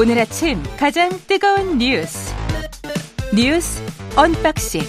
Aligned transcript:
오늘 0.00 0.18
아침 0.18 0.62
가장 0.78 1.10
뜨거운 1.26 1.76
뉴스 1.76 2.34
뉴스 3.34 3.82
언박싱 4.16 4.80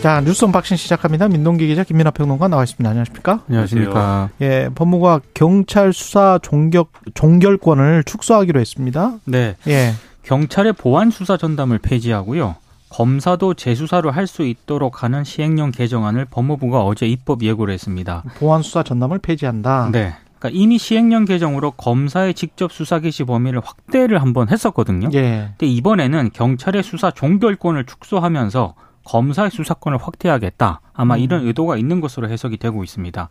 자 0.00 0.22
뉴스 0.22 0.46
언박싱 0.46 0.78
시작합니다. 0.78 1.28
민동기 1.28 1.66
기자 1.66 1.84
김민하 1.84 2.12
평론가 2.12 2.48
나와 2.48 2.64
있습니다. 2.64 2.88
안녕하십니까? 2.88 3.42
안녕하십니까? 3.46 4.30
예, 4.40 4.70
법무부가 4.74 5.20
경찰 5.34 5.92
수사 5.92 6.38
종결 6.40 6.86
종결권을 7.12 8.04
축소하기로 8.04 8.60
했습니다. 8.60 9.18
네. 9.26 9.56
예. 9.66 9.92
경찰의 10.22 10.72
보완 10.72 11.10
수사 11.10 11.36
전담을 11.36 11.76
폐지하고요. 11.80 12.56
검사도 12.88 13.52
재수사를 13.52 14.10
할 14.10 14.26
수 14.26 14.46
있도록 14.46 15.02
하는 15.02 15.24
시행령 15.24 15.70
개정안을 15.70 16.24
법무부가 16.24 16.80
어제 16.82 17.06
입법 17.06 17.42
예고를 17.42 17.74
했습니다. 17.74 18.22
보안 18.38 18.62
수사 18.62 18.82
전담을 18.82 19.18
폐지한다. 19.18 19.90
네. 19.92 20.14
그러니까 20.38 20.58
이미 20.60 20.78
시행령 20.78 21.24
개정으로 21.24 21.72
검사의 21.72 22.34
직접 22.34 22.72
수사 22.72 23.00
개시 23.00 23.24
범위를 23.24 23.60
확대를 23.64 24.22
한번 24.22 24.48
했었거든요. 24.48 25.10
예. 25.14 25.50
근데 25.58 25.66
이번에는 25.66 26.30
경찰의 26.32 26.82
수사 26.82 27.10
종결권을 27.10 27.84
축소하면서 27.84 28.74
검사의 29.04 29.50
수사권을 29.50 29.98
확대하겠다. 29.98 30.80
아마 30.92 31.14
음. 31.14 31.20
이런 31.20 31.46
의도가 31.46 31.76
있는 31.76 32.00
것으로 32.00 32.28
해석이 32.28 32.58
되고 32.58 32.84
있습니다. 32.84 33.28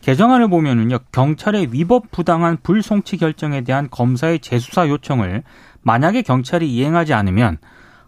개정안을 0.00 0.48
보면은요, 0.48 0.98
경찰의 1.10 1.72
위법 1.72 2.12
부당한 2.12 2.58
불송치 2.62 3.16
결정에 3.16 3.62
대한 3.62 3.88
검사의 3.90 4.38
재수사 4.38 4.88
요청을 4.88 5.42
만약에 5.82 6.22
경찰이 6.22 6.72
이행하지 6.72 7.12
않으면 7.12 7.58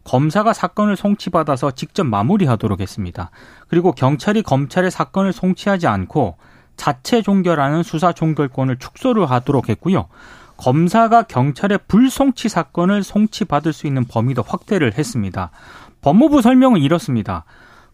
검사가 0.04 0.52
사건을 0.52 0.96
송치받아서 0.96 1.72
직접 1.72 2.04
마무리하도록 2.04 2.80
했습니다. 2.80 3.30
그리고 3.66 3.92
경찰이 3.92 4.42
검찰의 4.42 4.90
사건을 4.90 5.32
송치하지 5.32 5.86
않고 5.86 6.36
자체 6.78 7.20
종결하는 7.20 7.82
수사 7.82 8.12
종결권을 8.14 8.78
축소를 8.78 9.30
하도록 9.30 9.68
했고요. 9.68 10.06
검사가 10.56 11.24
경찰의 11.24 11.80
불송치 11.86 12.48
사건을 12.48 13.02
송치받을 13.02 13.74
수 13.74 13.86
있는 13.86 14.04
범위도 14.06 14.42
확대를 14.42 14.96
했습니다. 14.96 15.50
법무부 16.00 16.40
설명은 16.40 16.80
이렇습니다. 16.80 17.44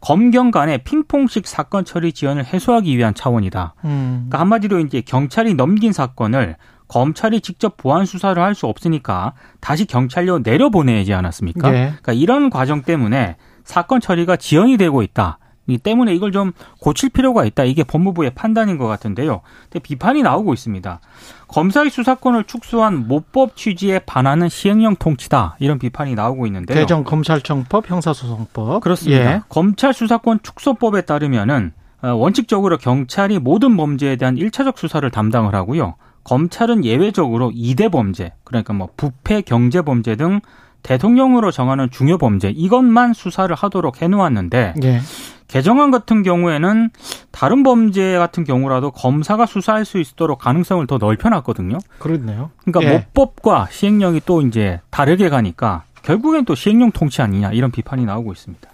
검경 0.01 0.51
간의 0.51 0.85
핑퐁식 0.85 1.47
사건 1.47 1.85
처리 1.85 2.13
지연을 2.13 2.45
해소하기 2.45 2.97
위한 2.97 3.15
차원이다. 3.15 3.75
음. 3.85 4.27
그러니까 4.29 4.41
한마디로 4.41 4.81
이제 4.81 5.01
경찰이 5.01 5.55
넘긴 5.55 5.93
사건을 5.93 6.57
검찰이 6.89 7.41
직접 7.41 7.79
보안 7.79 8.05
수사를 8.05 8.41
할 8.41 8.55
수 8.55 8.67
없으니까 8.67 9.33
다시 9.61 9.87
경찰로 9.87 10.41
내려보내지 10.41 11.15
않았습니까? 11.15 11.69
예. 11.71 11.79
그러니까 11.87 12.13
이런 12.13 12.51
과정 12.51 12.83
때문에 12.83 13.37
사건 13.65 14.01
처리가 14.01 14.37
지연이 14.37 14.77
되고 14.77 15.03
있다. 15.03 15.39
이 15.67 15.79
때문에 15.79 16.15
이걸 16.15 16.33
좀 16.33 16.53
고칠 16.81 17.09
필요가 17.09 17.45
있다. 17.45 17.65
이게 17.65 17.85
법무부의 17.85 18.35
판단인 18.35 18.77
것 18.77 18.87
같은데요. 18.87 19.41
근데 19.65 19.79
비판이 19.79 20.23
나오고 20.23 20.53
있습니다. 20.53 21.01
검사의 21.49 21.91
수사권을 21.91 22.45
축소한 22.45 23.09
모법 23.09 23.57
취지에 23.57 24.01
반하는 24.01 24.49
시행령 24.49 24.97
통치다. 24.97 25.57
이런 25.61 25.79
비판이 25.79 26.15
나오고 26.15 26.47
있는데요. 26.47 26.77
대전 26.77 27.05
검찰청법, 27.05 27.91
형사소송법. 27.91 28.83
그렇습니다. 28.83 29.35
예. 29.35 29.41
검찰 29.49 29.95
수사권 29.95 30.41
축소법에 30.43 31.03
따르면은 31.03 31.73
어, 32.03 32.09
원칙적으로 32.09 32.77
경찰이 32.77 33.39
모든 33.39 33.77
범죄에 33.77 34.17
대한 34.17 34.37
일차적 34.37 34.79
수사를 34.79 35.09
담당을 35.11 35.55
하고요. 35.55 35.95
검찰은 36.25 36.85
예외적으로 36.85 37.51
이대 37.55 37.89
범죄, 37.89 38.33
그러니까 38.45 38.73
뭐 38.73 38.89
부패, 38.97 39.43
경제 39.43 39.83
범죄 39.83 40.17
등 40.17 40.41
대통령으로 40.85 41.51
정하는 41.51 41.91
중요 41.91 42.19
범죄 42.19 42.51
이것만 42.51 43.15
수사를 43.15 43.53
하도록 43.55 44.01
해놓았는데 44.01 44.75
예. 44.85 45.01
개정안 45.49 45.91
같은 45.91 46.23
경우에는 46.23 46.91
다른 47.33 47.63
범죄 47.63 48.17
같은 48.19 48.45
경우라도 48.45 48.91
검사가 48.91 49.47
수사할 49.47 49.85
수 49.85 49.99
있도록 49.99 50.39
가능성을 50.39 50.87
더 50.87 50.99
넓혀놨거든요. 50.99 51.79
그렇네요. 51.99 52.51
그러니까 52.65 52.93
예. 52.93 52.99
모법과 52.99 53.69
시행령이 53.71 54.23
또 54.27 54.43
이제 54.43 54.81
다르게 54.91 55.31
가니까 55.31 55.85
결국엔 56.03 56.45
또 56.45 56.55
시행령 56.55 56.93
통치 56.93 57.23
아니냐 57.23 57.53
이런 57.53 57.71
비판이 57.71 58.05
나오고 58.05 58.33
있습니다. 58.33 58.71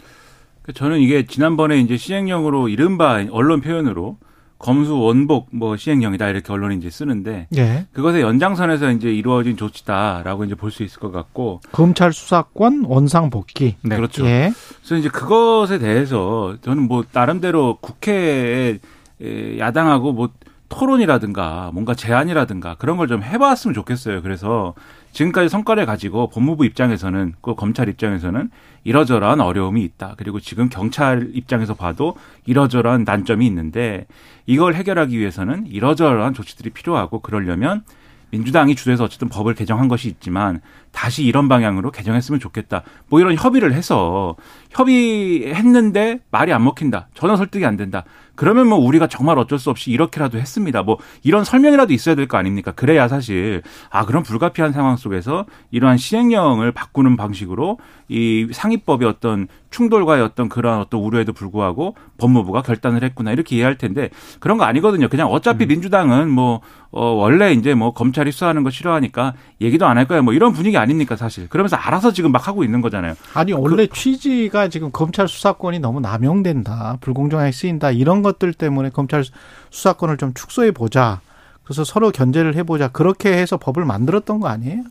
그 0.63 0.73
저는 0.73 0.99
이게 0.99 1.27
지난번에 1.27 1.79
이제 1.79 1.97
시행령으로 1.97 2.69
이른바 2.69 3.25
언론 3.31 3.61
표현으로 3.61 4.19
검수 4.61 4.97
원복 4.99 5.49
뭐 5.53 5.77
시행령이다 5.77 6.29
이렇게 6.29 6.53
언론이 6.53 6.77
이제 6.77 6.91
쓰는데 6.91 7.49
예. 7.57 7.87
그것의 7.93 8.21
연장선에서 8.23 8.91
이제 8.93 9.11
이루어진 9.11 9.57
조치다라고 9.57 10.45
이제 10.45 10.55
볼 10.55 10.71
수 10.71 10.83
있을 10.85 11.01
것 11.01 11.11
같고 11.11 11.61
검찰 11.73 12.13
수사권 12.13 12.85
원상 12.87 13.31
복귀. 13.31 13.75
네. 13.83 13.97
그렇죠. 13.97 14.25
예. 14.27 14.53
그래서 14.79 14.97
이제 14.97 15.09
그것에 15.09 15.79
대해서 15.79 16.57
저는 16.61 16.85
뭐 16.87 17.03
나름대로 17.13 17.79
국회에 17.81 18.79
에, 19.23 19.59
야당하고 19.59 20.13
뭐 20.13 20.29
토론이라든가 20.71 21.71
뭔가 21.75 21.95
제안이라든가 21.95 22.77
그런 22.77 22.97
걸 22.97 23.11
좀 23.11 23.23
해봤으면 23.25 23.75
좋겠어요. 23.75 24.23
그래서 24.23 24.73
지금까지 25.13 25.49
성과를 25.49 25.85
가지고 25.85 26.31
법무부 26.31 26.65
입장에서는 26.65 27.35
그 27.43 27.57
검찰 27.57 27.89
입장에서는 27.89 28.51
이러저러한 28.85 29.41
어려움이 29.41 29.83
있다. 29.83 30.15
그리고 30.17 30.39
지금 30.39 30.69
경찰 30.69 31.31
입장에서 31.35 31.75
봐도 31.75 32.17
이러저러한 32.47 33.03
난점이 33.05 33.45
있는데 33.47 34.07
이걸 34.47 34.75
해결하기 34.75 35.19
위해서는 35.19 35.67
이러저러한 35.67 36.35
조치들이 36.35 36.71
필요하고 36.71 37.19
그러려면 37.19 37.83
민주당이 38.31 38.77
주도해서 38.77 39.05
어쨌든 39.05 39.29
법을 39.29 39.55
개정한 39.55 39.89
것이 39.89 40.09
있지만 40.09 40.61
다시 40.93 41.25
이런 41.25 41.49
방향으로 41.49 41.91
개정했으면 41.91 42.41
좋겠다. 42.41 42.83
뭐 43.09 43.21
이런 43.21 43.35
협의를 43.37 43.73
해서 43.73 44.37
협의했는데 44.71 46.21
말이 46.31 46.53
안 46.53 46.65
먹힌다. 46.65 47.09
전혀 47.15 47.37
설득이 47.37 47.65
안 47.65 47.77
된다. 47.77 48.05
그러면 48.35 48.69
뭐 48.69 48.79
우리가 48.79 49.07
정말 49.07 49.39
어쩔 49.39 49.59
수 49.59 49.69
없이 49.69 49.91
이렇게라도 49.91 50.39
했습니다. 50.39 50.83
뭐 50.83 50.97
이런 51.23 51.45
설명이라도 51.45 51.93
있어야 51.93 52.15
될 52.15 52.27
거 52.27 52.39
아닙니까? 52.39 52.71
그래야 52.73 53.07
사실 53.09 53.63
아 53.91 54.07
그런 54.07 54.23
불가피한 54.23 54.73
상황 54.73 54.97
속에서 54.97 55.45
이러한 55.71 55.97
시행령을 55.99 56.73
바꾸는 56.73 57.17
방식으로 57.17 57.79
이 58.09 58.49
상위법의 58.51 59.07
어떤 59.09 59.47
충돌과의 59.71 60.23
어떤 60.23 60.49
그러한 60.49 60.81
어떤 60.81 61.01
우려에도 61.01 61.33
불구하고 61.33 61.97
법무부가 62.19 62.63
결단을 62.63 63.05
했구나 63.05 63.33
이렇게 63.33 63.57
이해할 63.57 63.77
텐데 63.77 64.11
그런 64.39 64.59
거 64.59 64.65
아니거든요. 64.65 65.09
그냥 65.09 65.29
어차피 65.29 65.67
민주당은 65.67 66.31
뭐 66.31 66.61
어, 66.93 67.05
원래 67.13 67.53
이제 67.53 67.75
뭐 67.75 67.93
검찰이 67.93 68.33
수사하는 68.33 68.63
거 68.65 68.71
싫어하니까 68.71 69.35
얘기도 69.61 69.87
안 69.87 70.01
할 70.01 70.07
거야. 70.07 70.23
뭐 70.23 70.33
이런 70.33 70.53
분위기 70.55 70.79
아닙니까 70.81 71.17
사실. 71.17 71.49
그러면서 71.49 71.77
알아서 71.77 72.13
지금 72.13 72.33
막 72.33 72.49
하고 72.49 72.65
있는 72.65 72.81
거잖아요. 72.81 73.15
아니 73.35 73.53
원래 73.53 73.87
취지가 73.87 74.69
지금 74.69 74.91
검찰 74.91 75.29
수사권이 75.29 75.79
너무 75.79 76.01
남용된다, 76.01 76.99
불공정하게 77.01 77.53
쓰인다 77.53 77.91
이런 77.91 78.23
것들 78.23 78.53
때문에 78.53 78.91
검찰 78.91 79.25
수사권을 79.71 80.17
좀 80.17 80.35
축소해 80.35 80.73
보자. 80.73 81.21
그래서 81.63 81.85
서로 81.85 82.11
견제를 82.11 82.57
해보자. 82.57 82.89
그렇게 82.89 83.33
해서 83.33 83.57
법을 83.57 83.85
만들었던 83.85 84.41
거 84.41 84.49
아니에요? 84.49 84.83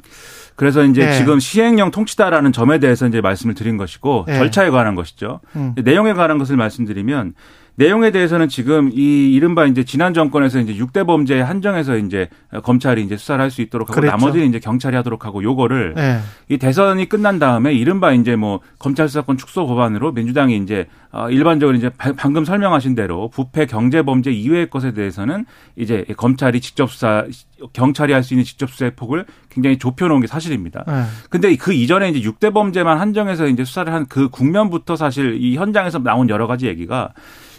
그래서 0.56 0.84
이제 0.84 1.06
네. 1.06 1.18
지금 1.18 1.40
시행령 1.40 1.92
통치다라는 1.92 2.52
점에 2.52 2.80
대해서 2.80 3.08
이제 3.08 3.22
말씀을 3.22 3.54
드린 3.54 3.78
것이고 3.78 4.26
네. 4.28 4.38
절차에 4.38 4.70
관한 4.70 4.96
것이죠. 4.96 5.40
음. 5.56 5.74
내용에 5.76 6.14
관한 6.14 6.38
것을 6.38 6.58
말씀드리면 6.58 7.34
내용에 7.80 8.12
대해서는 8.12 8.50
지금 8.50 8.92
이 8.94 9.34
이른바 9.34 9.66
이제 9.66 9.86
지난 9.86 10.14
정권에서 10.14 10.60
이제 10.60 10.74
6대 10.76 11.08
범죄에 11.08 11.40
한정해서 11.40 11.96
이제 11.98 12.28
검찰이 12.64 13.02
이제 13.04 13.16
수사를 13.16 13.42
할 13.42 13.50
수 13.50 13.62
있도록 13.62 13.88
하고 13.90 13.96
그랬죠. 14.02 14.16
나머지는 14.18 14.48
이제 14.50 14.60
경찰이 14.60 14.98
하도록 14.98 15.26
하고 15.26 15.42
요거를 15.42 15.94
네. 15.96 16.20
이 16.50 16.58
대선이 16.58 17.08
끝난 17.08 17.40
다음에 17.40 17.74
이른바 17.74 18.12
이제 18.12 18.36
뭐 18.36 18.60
검찰 18.80 19.08
수사권 19.08 19.38
축소 19.38 19.66
법안으로 19.66 20.12
민주당이 20.12 20.58
이제 20.58 20.88
어 21.12 21.30
일반적으로 21.30 21.78
이제 21.78 21.90
바- 21.90 22.12
방금 22.18 22.44
설명하신 22.44 22.96
대로 22.96 23.30
부패 23.30 23.66
경제 23.66 24.02
범죄 24.04 24.30
이외의 24.30 24.70
것에 24.70 24.92
대해서는 24.94 25.46
이제 25.78 26.04
검찰이 26.18 26.60
직접 26.60 26.92
수사 26.92 27.26
경찰이 27.72 28.12
할 28.12 28.24
수 28.24 28.34
있는 28.34 28.44
직접 28.44 28.70
수사의 28.70 28.92
폭을 28.98 29.26
굉장히 29.50 29.78
좁혀 29.78 30.08
놓은 30.10 30.20
게 30.20 30.28
사실입니다. 30.28 30.84
네. 30.86 31.04
근데 31.30 31.56
그 31.56 31.72
이전에 31.74 32.10
이제 32.10 32.20
6대 32.30 32.54
범죄만 32.54 33.00
한정해서 33.00 33.48
이제 33.48 33.64
수사를 33.64 33.92
한 33.94 34.06
그 34.10 34.28
국면부터 34.30 34.98
사실 34.98 35.38
이 35.42 35.56
현장에서 35.56 36.00
나온 36.00 36.28
여러 36.30 36.46
가지 36.46 36.68
얘기가 36.68 37.14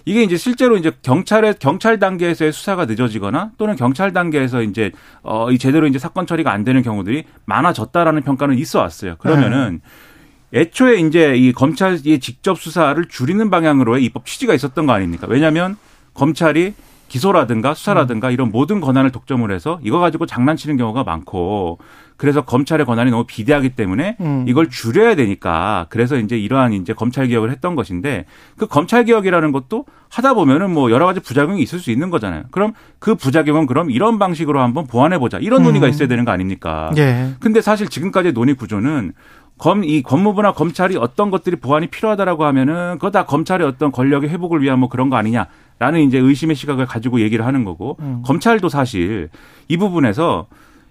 이게 0.04 0.22
이제 0.22 0.36
실제로 0.36 0.76
이제 0.76 0.92
경찰의 1.02 1.54
경찰 1.58 1.98
단계에서의 1.98 2.52
수사가 2.52 2.86
늦어지거나 2.86 3.52
또는 3.58 3.76
경찰 3.76 4.12
단계에서 4.12 4.62
이제 4.62 4.92
어 5.22 5.50
이 5.50 5.58
제대로 5.58 5.86
이제 5.86 5.98
사건 5.98 6.26
처리가 6.26 6.52
안 6.52 6.64
되는 6.64 6.82
경우들이 6.82 7.24
많아졌다라는 7.44 8.22
평가는 8.22 8.56
있어 8.58 8.80
왔어요. 8.80 9.16
그러면은 9.18 9.80
애초에 10.52 10.96
이제 11.00 11.36
이 11.36 11.52
검찰의 11.52 12.20
직접 12.20 12.58
수사를 12.58 13.02
줄이는 13.08 13.50
방향으로의 13.50 14.04
입법 14.04 14.26
취지가 14.26 14.54
있었던 14.54 14.86
거 14.86 14.92
아닙니까? 14.92 15.26
왜냐하면 15.28 15.76
검찰이 16.14 16.74
기소라든가 17.08 17.74
수사라든가 17.74 18.30
이런 18.30 18.50
모든 18.50 18.80
권한을 18.80 19.10
독점을 19.10 19.50
해서 19.50 19.80
이거 19.82 19.98
가지고 19.98 20.26
장난치는 20.26 20.76
경우가 20.76 21.02
많고 21.04 21.78
그래서 22.20 22.42
검찰의 22.42 22.84
권한이 22.84 23.10
너무 23.10 23.24
비대하기 23.26 23.70
때문에 23.70 24.18
음. 24.20 24.44
이걸 24.46 24.68
줄여야 24.68 25.14
되니까 25.14 25.86
그래서 25.88 26.18
이제 26.18 26.38
이러한 26.38 26.74
이제 26.74 26.92
검찰 26.92 27.26
개혁을 27.28 27.50
했던 27.50 27.74
것인데 27.74 28.26
그 28.58 28.66
검찰 28.66 29.06
개혁이라는 29.06 29.52
것도 29.52 29.86
하다 30.10 30.34
보면은 30.34 30.70
뭐 30.70 30.90
여러 30.90 31.06
가지 31.06 31.20
부작용이 31.20 31.62
있을 31.62 31.78
수 31.78 31.90
있는 31.90 32.10
거잖아요. 32.10 32.42
그럼 32.50 32.74
그 32.98 33.14
부작용은 33.14 33.64
그럼 33.64 33.90
이런 33.90 34.18
방식으로 34.18 34.60
한번 34.60 34.86
보완해 34.86 35.18
보자. 35.18 35.38
이런 35.38 35.62
논의가 35.62 35.86
음. 35.86 35.88
있어야 35.88 36.08
되는 36.08 36.26
거 36.26 36.30
아닙니까? 36.30 36.90
예. 36.98 37.30
근데 37.40 37.62
사실 37.62 37.88
지금까지의 37.88 38.34
논의 38.34 38.54
구조는 38.54 39.14
검, 39.56 39.82
이 39.84 40.02
법무부나 40.02 40.52
검찰이 40.52 40.98
어떤 40.98 41.30
것들이 41.30 41.56
보완이 41.56 41.86
필요하다라고 41.86 42.44
하면은 42.44 42.98
그거 42.98 43.10
다 43.10 43.24
검찰의 43.24 43.66
어떤 43.66 43.92
권력의 43.92 44.28
회복을 44.28 44.60
위한 44.60 44.78
뭐 44.78 44.90
그런 44.90 45.08
거 45.08 45.16
아니냐라는 45.16 46.00
이제 46.06 46.18
의심의 46.18 46.54
시각을 46.54 46.84
가지고 46.84 47.22
얘기를 47.22 47.46
하는 47.46 47.64
거고 47.64 47.96
음. 48.00 48.22
검찰도 48.26 48.68
사실 48.68 49.30
이 49.68 49.78
부분에서 49.78 50.48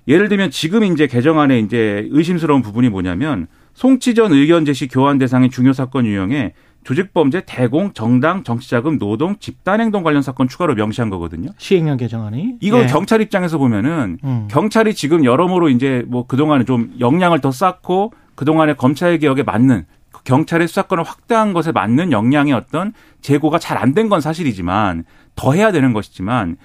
예를 0.09 0.27
들면 0.27 0.49
지금 0.51 0.83
이제 0.83 1.07
개정안에 1.07 1.59
이제 1.59 2.07
의심스러운 2.11 2.61
부분이 2.63 2.89
뭐냐면 2.89 3.47
송치 3.75 4.15
전 4.15 4.33
의견 4.33 4.65
제시 4.65 4.87
교환 4.87 5.17
대상의 5.19 5.49
중요 5.51 5.71
사건 5.71 6.05
유형에 6.05 6.53
조직범죄, 6.83 7.43
대공, 7.45 7.91
정당, 7.93 8.43
정치자금, 8.43 8.97
노동, 8.99 9.35
집단행동 9.37 10.01
관련 10.01 10.21
사건 10.21 10.47
추가로 10.47 10.75
명시한 10.75 11.09
거거든요. 11.09 11.49
시행령 11.57 11.97
개정안이. 11.97 12.55
이거 12.61 12.81
예. 12.81 12.85
경찰 12.87 13.21
입장에서 13.21 13.57
보면은 13.57 14.17
음. 14.23 14.47
경찰이 14.49 14.95
지금 14.95 15.25
여러모로 15.25 15.69
이제 15.69 16.03
뭐 16.07 16.25
그동안에 16.25 16.63
좀 16.63 16.93
역량을 16.99 17.41
더 17.41 17.51
쌓고 17.51 18.13
그동안에 18.35 18.73
검찰 18.75 19.17
개혁에 19.19 19.43
맞는 19.43 19.85
경찰의 20.23 20.67
수사권을 20.69 21.03
확대한 21.03 21.53
것에 21.53 21.71
맞는 21.73 22.11
역량의 22.13 22.53
어떤 22.53 22.93
재고가 23.21 23.59
잘 23.59 23.77
안 23.77 23.93
된 23.93 24.07
건 24.09 24.21
사실이지만 24.21 25.03
더 25.35 25.53
해야 25.53 25.71
되는 25.73 25.91
것이지만 25.93 26.55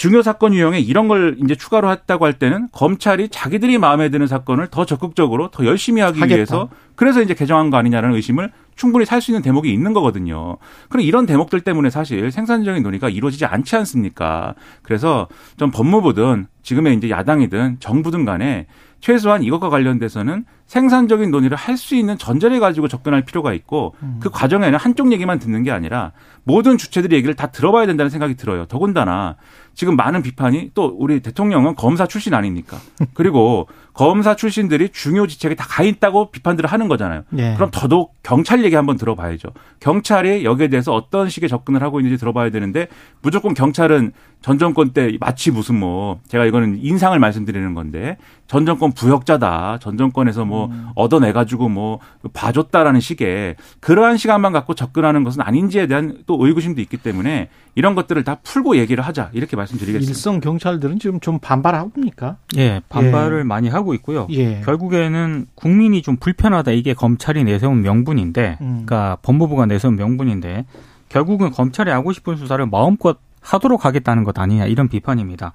중요 0.00 0.22
사건 0.22 0.54
유형에 0.54 0.80
이런 0.80 1.08
걸 1.08 1.36
이제 1.44 1.54
추가로 1.54 1.90
했다고 1.90 2.24
할 2.24 2.32
때는 2.32 2.68
검찰이 2.72 3.28
자기들이 3.28 3.76
마음에 3.76 4.08
드는 4.08 4.26
사건을 4.26 4.68
더 4.68 4.86
적극적으로 4.86 5.50
더 5.50 5.66
열심히 5.66 6.00
하기 6.00 6.20
하겠다. 6.20 6.36
위해서 6.36 6.70
그래서 6.94 7.20
이제 7.20 7.34
개정한 7.34 7.68
거 7.68 7.76
아니냐는 7.76 8.14
의심을 8.14 8.50
충분히 8.76 9.04
살 9.04 9.20
수 9.20 9.30
있는 9.30 9.42
대목이 9.42 9.70
있는 9.70 9.92
거거든요. 9.92 10.56
그럼 10.88 11.04
이런 11.04 11.26
대목들 11.26 11.60
때문에 11.60 11.90
사실 11.90 12.32
생산적인 12.32 12.82
논의가 12.82 13.10
이루어지지 13.10 13.44
않지 13.44 13.76
않습니까? 13.76 14.54
그래서 14.80 15.28
좀 15.58 15.70
법무부든 15.70 16.46
지금의 16.62 16.96
이제 16.96 17.10
야당이든 17.10 17.76
정부든 17.80 18.24
간에 18.24 18.68
최소한 19.00 19.42
이것과 19.42 19.68
관련돼서는 19.68 20.46
생산적인 20.70 21.32
논의를 21.32 21.56
할 21.56 21.76
수 21.80 21.94
있는 21.96 22.16
전제를 22.18 22.60
가지고 22.60 22.86
접근할 22.88 23.22
필요가 23.24 23.52
있고 23.54 23.94
그 24.20 24.28
과정에는 24.28 24.78
한쪽 24.78 25.10
얘기만 25.12 25.38
듣는 25.38 25.62
게 25.62 25.70
아니라 25.70 26.12
모든 26.44 26.76
주체들의 26.78 27.16
얘기를 27.16 27.34
다 27.34 27.46
들어봐야 27.48 27.86
된다는 27.86 28.10
생각이 28.10 28.34
들어요. 28.34 28.66
더군다나 28.66 29.36
지금 29.72 29.96
많은 29.96 30.20
비판이 30.22 30.72
또 30.74 30.94
우리 30.98 31.20
대통령은 31.20 31.74
검사 31.74 32.06
출신 32.06 32.34
아닙니까? 32.34 32.76
그리고 33.14 33.66
검사 33.94 34.36
출신들이 34.36 34.90
중요 34.90 35.26
지책에 35.26 35.54
다 35.54 35.66
가 35.70 35.82
있다고 35.84 36.30
비판들을 36.32 36.68
하는 36.70 36.88
거잖아요. 36.88 37.22
예. 37.38 37.54
그럼 37.54 37.70
더더욱 37.72 38.12
경찰 38.22 38.62
얘기 38.64 38.74
한번 38.74 38.96
들어봐야죠. 38.98 39.48
경찰이 39.78 40.44
여기에 40.44 40.68
대해서 40.68 40.92
어떤 40.94 41.28
식의 41.30 41.48
접근을 41.48 41.82
하고 41.82 42.00
있는지 42.00 42.18
들어봐야 42.18 42.50
되는데 42.50 42.88
무조건 43.22 43.54
경찰은 43.54 44.12
전 44.42 44.58
정권 44.58 44.90
때 44.90 45.16
마치 45.20 45.50
무슨 45.50 45.78
뭐 45.78 46.20
제가 46.28 46.44
이거는 46.44 46.78
인상을 46.82 47.18
말씀드리는 47.18 47.72
건데 47.74 48.18
전 48.46 48.66
정권 48.66 48.92
부역자다. 48.92 49.78
전 49.80 49.96
정권에서 49.96 50.44
뭐 50.44 50.59
얻어내 50.94 51.32
가지고 51.32 51.68
뭐 51.68 52.00
봐줬다라는 52.32 53.00
식의 53.00 53.56
그러한 53.80 54.16
시간만 54.16 54.52
갖고 54.52 54.74
접근하는 54.74 55.24
것은 55.24 55.42
아닌지에 55.42 55.86
대한 55.86 56.18
또 56.26 56.44
의구심도 56.44 56.80
있기 56.80 56.96
때문에 56.96 57.48
이런 57.74 57.94
것들을 57.94 58.22
다 58.24 58.38
풀고 58.42 58.76
얘기를 58.76 59.04
하자 59.04 59.30
이렇게 59.32 59.56
말씀드리겠습니다. 59.56 60.10
일선 60.10 60.40
경찰들은 60.40 60.98
지금 60.98 61.20
좀 61.20 61.38
반발합니까? 61.38 62.36
예, 62.56 62.80
반발을 62.88 63.44
많이 63.44 63.68
하고 63.68 63.94
있고요. 63.94 64.26
예. 64.30 64.60
결국에는 64.60 65.46
국민이 65.54 66.02
좀 66.02 66.16
불편하다 66.16 66.72
이게 66.72 66.94
검찰이 66.94 67.44
내세운 67.44 67.82
명분인데, 67.82 68.58
음. 68.60 68.66
그러니까 68.84 69.16
법무부가 69.22 69.66
내세운 69.66 69.96
명분인데 69.96 70.66
결국은 71.08 71.50
검찰이 71.50 71.90
하고 71.90 72.12
싶은 72.12 72.36
수사를 72.36 72.64
마음껏 72.66 73.18
하도록 73.40 73.84
하겠다는 73.84 74.24
것 74.24 74.38
아니냐 74.38 74.66
이런 74.66 74.88
비판입니다. 74.88 75.52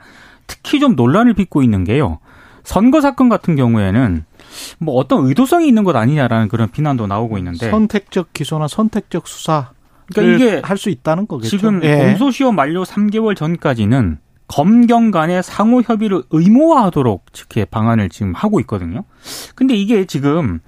특히 0.48 0.80
좀 0.80 0.96
논란을 0.96 1.34
빚고 1.34 1.62
있는 1.64 1.84
게요. 1.84 2.20
선거 2.64 3.00
사건 3.02 3.30
같은 3.30 3.56
경우에는 3.56 4.26
뭐 4.80 4.96
어떤 4.96 5.26
의도성이 5.26 5.68
있는 5.68 5.84
것 5.84 5.96
아니냐라는 5.96 6.48
그런 6.48 6.70
비난도 6.70 7.08
나오고 7.08 7.38
있는데, 7.40 7.70
선택적 7.70 8.34
기소나 8.34 8.68
선택적 8.68 9.28
수사 9.28 9.72
그러니까 10.14 10.36
이게 10.36 10.62
할 10.64 10.78
수 10.78 10.90
있다는 10.90 11.28
거겠죠. 11.28 11.50
지금 11.50 11.84
예. 11.84 11.98
공소시효 11.98 12.52
만료 12.52 12.84
3개월 12.84 13.36
전까지는 13.36 14.20
검경 14.48 15.10
간의 15.12 15.42
상호 15.42 15.82
협의를 15.82 16.24
의무화하도록 16.30 17.26
이렇게 17.36 17.66
방안을 17.66 18.10
지금 18.10 18.34
하고 18.34 18.60
있거든요. 18.62 19.04
근데 19.56 19.74
이게 19.76 20.06
지금 20.06 20.60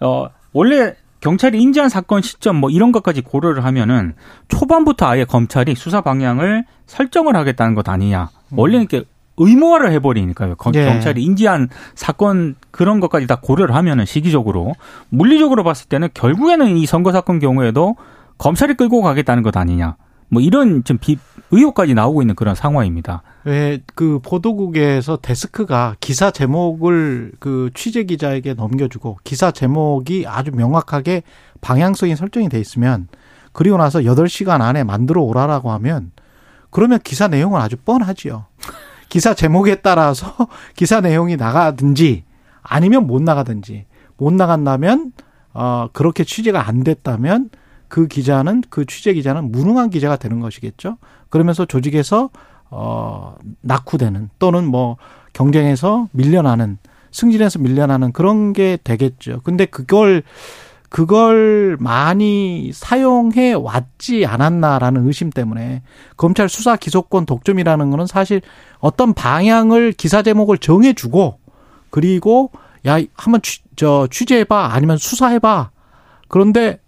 어 0.00 0.26
원래 0.52 0.94
경찰이 1.20 1.58
인지한 1.60 1.88
사건 1.88 2.20
시점 2.20 2.56
뭐 2.56 2.68
이런 2.68 2.92
것까지 2.92 3.22
고려를 3.22 3.64
하면은 3.64 4.14
초반부터 4.48 5.06
아예 5.06 5.24
검찰이 5.24 5.74
수사 5.76 6.00
방향을 6.00 6.64
설정을 6.86 7.36
하겠다는 7.36 7.74
것 7.74 7.88
아니냐. 7.88 8.28
원래는 8.50 8.86
이렇게 8.90 9.06
의무화를 9.36 9.92
해버리니까요. 9.92 10.56
거- 10.56 10.70
예. 10.74 10.84
경찰이 10.84 11.22
인지한 11.22 11.68
사건 11.94 12.54
그런 12.70 13.00
것까지 13.00 13.26
다 13.26 13.36
고려를 13.40 13.74
하면은 13.74 14.04
시기적으로 14.04 14.74
물리적으로 15.08 15.64
봤을 15.64 15.88
때는 15.88 16.08
결국에는 16.14 16.76
이 16.76 16.86
선거 16.86 17.12
사건 17.12 17.38
경우에도 17.38 17.96
검찰이 18.38 18.74
끌고 18.74 19.02
가겠다는 19.02 19.42
것 19.42 19.56
아니냐. 19.56 19.96
뭐 20.28 20.40
이런 20.40 20.82
좀 20.84 20.96
비, 20.98 21.18
의혹까지 21.50 21.92
나오고 21.92 22.22
있는 22.22 22.34
그런 22.34 22.54
상황입니다. 22.54 23.22
왜 23.44 23.80
그 23.94 24.18
보도국에서 24.22 25.18
데스크가 25.20 25.96
기사 26.00 26.30
제목을 26.30 27.32
그 27.38 27.68
취재 27.74 28.04
기자에게 28.04 28.54
넘겨주고 28.54 29.18
기사 29.24 29.50
제목이 29.50 30.24
아주 30.26 30.50
명확하게 30.52 31.22
방향성이 31.60 32.16
설정이 32.16 32.48
돼 32.48 32.58
있으면 32.60 33.08
그리고 33.52 33.76
나서 33.76 34.00
8시간 34.00 34.62
안에 34.62 34.84
만들어 34.84 35.20
오라라고 35.22 35.70
하면 35.72 36.12
그러면 36.70 36.98
기사 37.04 37.28
내용은 37.28 37.60
아주 37.60 37.76
뻔하지요. 37.76 38.46
기사 39.12 39.34
제목에 39.34 39.74
따라서 39.74 40.34
기사 40.74 41.02
내용이 41.02 41.36
나가든지 41.36 42.24
아니면 42.62 43.06
못 43.06 43.20
나가든지 43.20 43.84
못 44.16 44.32
나간다면 44.32 45.12
어 45.52 45.88
그렇게 45.92 46.24
취재가 46.24 46.66
안 46.66 46.82
됐다면 46.82 47.50
그 47.88 48.08
기자는 48.08 48.62
그 48.70 48.86
취재 48.86 49.12
기자는 49.12 49.52
무능한 49.52 49.90
기자가 49.90 50.16
되는 50.16 50.40
것이겠죠. 50.40 50.96
그러면서 51.28 51.66
조직에서 51.66 52.30
어 52.70 53.34
낙후되는 53.60 54.30
또는 54.38 54.66
뭐 54.66 54.96
경쟁에서 55.34 56.08
밀려나는 56.12 56.78
승진해서 57.10 57.58
밀려나는 57.58 58.12
그런 58.12 58.54
게 58.54 58.78
되겠죠. 58.82 59.42
근데 59.44 59.66
그걸 59.66 60.22
그걸 60.92 61.78
많이 61.80 62.70
사용해 62.74 63.54
왔지 63.54 64.26
않았나라는 64.26 65.06
의심 65.06 65.30
때문에 65.30 65.80
검찰 66.18 66.50
수사 66.50 66.76
기소권 66.76 67.24
독점이라는 67.24 67.90
거는 67.90 68.06
사실 68.06 68.42
어떤 68.78 69.14
방향을 69.14 69.92
기사 69.92 70.20
제목을 70.20 70.58
정해주고 70.58 71.38
그리고 71.88 72.50
야 72.86 72.98
한번 73.14 73.40
취, 73.40 73.62
저 73.74 74.06
취재해봐 74.10 74.68
아니면 74.74 74.98
수사해봐 74.98 75.70
그런데 76.28 76.78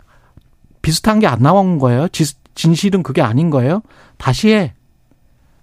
비슷한 0.83 1.19
게 1.19 1.27
안 1.27 1.39
나온 1.41 1.79
거예요. 1.79 2.07
지- 2.09 2.35
진실은 2.55 3.03
그게 3.03 3.23
아닌 3.23 3.49
거예요. 3.49 3.81
다시 4.19 4.53
해. 4.53 4.75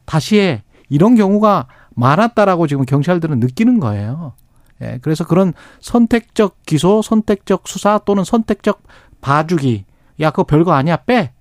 다시 0.06 0.40
해. 0.40 0.64
이런 0.90 1.14
경우가 1.16 1.68
많았다라고 1.94 2.66
지금 2.66 2.86
경찰들은 2.86 3.40
느끼는 3.40 3.80
거예요. 3.80 4.34
예, 4.82 5.00
그래서 5.02 5.26
그런 5.26 5.54
선택적 5.80 6.64
기소, 6.66 7.02
선택적 7.02 7.68
수사 7.68 8.00
또는 8.00 8.24
선택적 8.24 8.84
봐주기. 9.22 9.86
야, 10.22 10.32
그거 10.32 10.44
별거 10.44 10.74
아니야. 10.74 10.98
빼. 10.98 11.34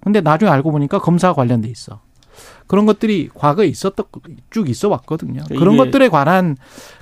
근데 0.00 0.20
나중에 0.20 0.50
알고 0.50 0.70
보니까 0.70 1.00
검사와 1.00 1.34
관련돼 1.34 1.68
있어. 1.68 2.00
그런 2.66 2.86
것들이 2.86 3.30
과거에 3.32 3.66
있었던 3.66 4.06
쭉 4.50 4.68
있어 4.68 4.88
왔거든요. 4.88 5.44
그러니까 5.44 5.58
그런 5.58 5.76
것들에 5.76 6.08
관한 6.08 6.56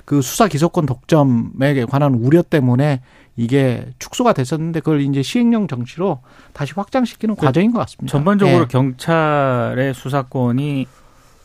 그 0.05 0.21
수사 0.21 0.47
기소권 0.47 0.85
독점에 0.85 1.85
관한 1.85 2.13
우려 2.13 2.41
때문에 2.41 3.01
이게 3.35 3.85
축소가 3.99 4.33
됐었는데 4.33 4.79
그걸 4.79 5.01
이제 5.01 5.21
시행령 5.21 5.67
정치로 5.67 6.21
다시 6.53 6.73
확장시키는 6.75 7.35
과정인 7.35 7.73
것 7.73 7.79
같습니다. 7.79 8.11
전반적으로 8.11 8.61
예. 8.61 8.67
경찰의 8.67 9.93
수사권이 9.93 10.87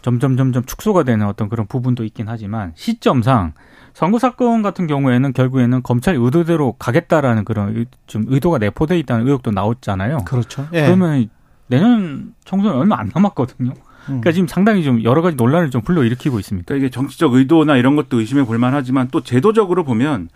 점점 0.02 0.36
점점 0.36 0.64
축소가 0.64 1.02
되는 1.02 1.26
어떤 1.26 1.48
그런 1.48 1.66
부분도 1.66 2.04
있긴 2.04 2.26
하지만 2.28 2.72
시점상 2.76 3.54
선거 3.94 4.18
사건 4.18 4.62
같은 4.62 4.86
경우에는 4.86 5.32
결국에는 5.32 5.82
검찰 5.82 6.14
의도대로 6.16 6.72
가겠다라는 6.78 7.44
그런 7.44 7.76
의- 7.76 7.86
좀 8.06 8.24
의도가 8.28 8.58
내포돼 8.58 8.98
있다는 9.00 9.26
의혹도 9.26 9.50
나왔잖아요. 9.50 10.18
그렇죠. 10.24 10.66
예. 10.72 10.84
그러면 10.86 11.28
내년 11.66 12.34
총선 12.44 12.74
얼마 12.76 12.98
안 12.98 13.10
남았거든요. 13.14 13.70
음. 13.70 13.76
그러니까 14.06 14.32
지금 14.32 14.48
상당히 14.48 14.82
좀 14.82 15.02
여러 15.04 15.22
가지 15.22 15.36
논란을 15.36 15.70
좀 15.70 15.82
불러일으키고 15.82 16.38
있습니다. 16.38 16.66
그러니까 16.66 16.86
이게 16.86 16.90
정치적 16.90 17.34
의도나 17.34 17.76
이런 17.76 17.96
것도 17.96 18.20
의심해 18.20 18.44
볼 18.44 18.58
만하지만 18.58 19.08
또 19.10 19.20
제도적으로 19.22 19.84
보면 19.84 20.28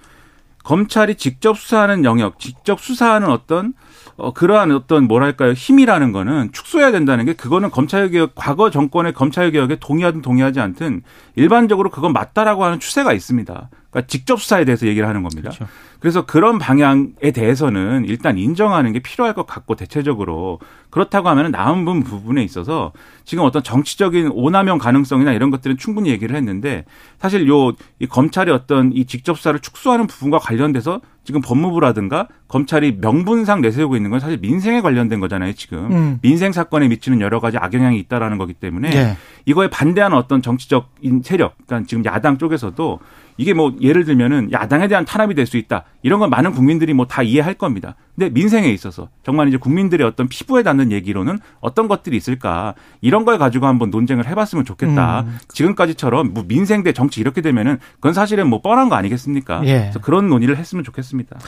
검찰이 0.62 1.16
직접 1.16 1.58
수사하는 1.58 2.04
영역, 2.04 2.38
직접 2.38 2.80
수사하는 2.80 3.28
어떤 3.30 3.74
어 4.16 4.32
그러한 4.32 4.70
어떤 4.70 5.08
뭐랄까요 5.08 5.52
힘이라는 5.52 6.12
거는 6.12 6.52
축소해야 6.52 6.92
된다는 6.92 7.24
게 7.24 7.32
그거는 7.32 7.70
검찰개혁 7.70 8.32
과거 8.34 8.70
정권의 8.70 9.12
검찰개혁에 9.12 9.76
동의하든 9.80 10.22
동의하지 10.22 10.60
않든 10.60 11.02
일반적으로 11.34 11.90
그건 11.90 12.12
맞다라고 12.12 12.64
하는 12.64 12.78
추세가 12.78 13.12
있습니다. 13.12 13.70
그러니까 13.90 14.06
직접 14.08 14.40
수사에 14.40 14.64
대해서 14.64 14.86
얘기를 14.86 15.08
하는 15.08 15.22
겁니다. 15.22 15.50
그렇죠. 15.50 15.66
그래서 16.04 16.26
그런 16.26 16.58
방향에 16.58 17.30
대해서는 17.32 18.04
일단 18.06 18.36
인정하는 18.36 18.92
게 18.92 18.98
필요할 18.98 19.32
것 19.32 19.46
같고 19.46 19.74
대체적으로 19.74 20.58
그렇다고 20.90 21.30
하면 21.30 21.50
남은 21.50 22.02
부분에 22.02 22.42
있어서 22.44 22.92
지금 23.24 23.42
어떤 23.42 23.62
정치적인 23.62 24.28
오남용 24.34 24.76
가능성이나 24.76 25.32
이런 25.32 25.50
것들은 25.50 25.78
충분히 25.78 26.10
얘기를 26.10 26.36
했는데 26.36 26.84
사실 27.18 27.48
요 27.48 27.72
이 28.00 28.06
검찰의 28.06 28.52
어떤 28.52 28.92
이 28.92 29.06
직접 29.06 29.38
수사를 29.38 29.58
축소하는 29.60 30.06
부분과 30.06 30.38
관련돼서 30.38 31.00
지금 31.24 31.40
법무부라든가 31.40 32.28
검찰이 32.48 32.98
명분상 33.00 33.62
내세우고 33.62 33.96
있는 33.96 34.10
건 34.10 34.20
사실 34.20 34.38
민생에 34.38 34.82
관련된 34.82 35.20
거잖아요, 35.20 35.54
지금. 35.54 35.90
음. 35.90 36.18
민생 36.20 36.52
사건에 36.52 36.86
미치는 36.88 37.22
여러 37.22 37.40
가지 37.40 37.56
악영향이 37.56 37.98
있다라는 38.00 38.36
거기 38.36 38.52
때문에 38.52 38.90
네. 38.90 39.16
이거에 39.46 39.70
반대하는 39.70 40.18
어떤 40.18 40.42
정치적인 40.42 41.22
세력, 41.24 41.54
그러니까 41.66 41.88
지금 41.88 42.04
야당 42.04 42.36
쪽에서도 42.36 43.00
이게 43.38 43.54
뭐 43.54 43.74
예를 43.80 44.04
들면은 44.04 44.52
야당에 44.52 44.86
대한 44.86 45.04
탄압이 45.06 45.34
될 45.34 45.46
수 45.46 45.56
있다. 45.56 45.84
이런 46.04 46.20
건 46.20 46.28
많은 46.30 46.52
국민들이 46.52 46.92
뭐 46.92 47.06
다 47.06 47.22
이해할 47.22 47.54
겁니다. 47.54 47.96
근데 48.14 48.28
민생에 48.30 48.68
있어서 48.70 49.08
정말 49.24 49.48
이제 49.48 49.56
국민들의 49.56 50.06
어떤 50.06 50.28
피부에 50.28 50.62
닿는 50.62 50.92
얘기로는 50.92 51.38
어떤 51.60 51.88
것들이 51.88 52.16
있을까 52.16 52.74
이런 53.00 53.24
걸 53.24 53.38
가지고 53.38 53.66
한번 53.66 53.90
논쟁을 53.90 54.26
해봤으면 54.28 54.64
좋겠다. 54.64 55.22
음. 55.22 55.38
지금까지처럼 55.48 56.32
뭐 56.34 56.44
민생 56.46 56.82
대 56.82 56.92
정치 56.92 57.20
이렇게 57.20 57.40
되면은 57.40 57.78
그건 57.96 58.12
사실은 58.12 58.48
뭐 58.48 58.60
뻔한 58.60 58.88
거 58.88 58.94
아니겠습니까? 58.96 59.62
예. 59.64 59.78
그래서 59.80 59.98
그런 60.00 60.28
논의를 60.28 60.56
했으면 60.58 60.84
좋겠습니다. 60.84 61.38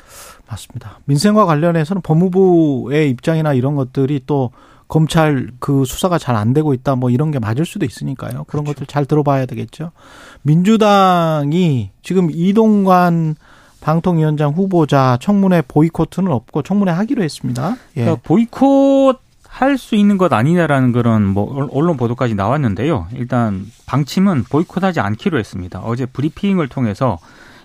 맞습니다. 0.49 1.01
민생과 1.05 1.45
관련해서는 1.47 2.01
법무부의 2.03 3.11
입장이나 3.11 3.53
이런 3.53 3.75
것들이 3.77 4.23
또 4.27 4.53
검찰 4.89 5.49
그 5.59 5.85
수사가 5.85 6.17
잘 6.19 6.37
안 6.37 6.53
되고 6.53 6.73
있다 6.73 6.95
뭐 6.97 7.11
이런 7.11 7.31
게 7.31 7.39
맞을 7.41 7.67
수도 7.67 7.85
있으니까요. 7.85 8.45
그런 8.45 8.65
그렇죠. 8.65 8.75
것들 8.75 8.87
잘 8.87 9.05
들어봐야 9.05 9.47
되겠죠. 9.47 9.91
민주당이 10.43 11.91
지금 12.03 12.29
이동관 12.31 13.35
방통위원장 13.87 14.51
후보자 14.51 15.17
청문회 15.21 15.63
보이콧은 15.69 16.27
없고 16.27 16.63
청문회 16.63 16.91
하기로 16.91 17.23
했습니다. 17.23 17.77
예. 17.97 18.01
그러니까 18.01 18.21
보이콧 18.25 19.21
할 19.49 19.79
수 19.79 19.95
있는 19.95 20.19
것 20.19 20.33
아니냐라는 20.33 20.93
그런 20.93 21.25
뭐 21.25 21.69
언론 21.73 21.97
보도까지 21.97 22.35
나왔는데요. 22.35 23.07
일단 23.15 23.65
방침은 23.87 24.45
보이콧하지 24.51 25.01
않기로 25.01 25.39
했습니다. 25.39 25.81
어제 25.81 26.05
브리핑을 26.05 26.69
통해서 26.69 27.19